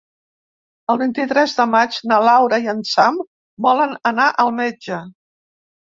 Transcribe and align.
El 0.93 0.99
vint-i-tres 1.01 1.53
de 1.59 1.67
maig 1.75 2.01
na 2.13 2.19
Laura 2.29 2.61
i 2.67 2.73
en 2.75 2.83
Sam 2.95 3.23
volen 3.69 3.97
anar 4.15 4.31
al 4.47 4.55
metge. 4.65 5.05